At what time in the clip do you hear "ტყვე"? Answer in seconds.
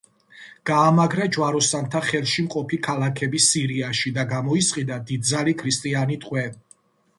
6.27-6.51